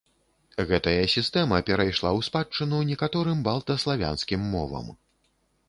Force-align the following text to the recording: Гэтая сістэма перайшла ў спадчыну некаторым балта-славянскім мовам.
Гэтая 0.69 1.03
сістэма 1.15 1.59
перайшла 1.67 2.09
ў 2.17 2.21
спадчыну 2.29 2.81
некаторым 2.91 3.45
балта-славянскім 3.51 4.51
мовам. 4.59 4.93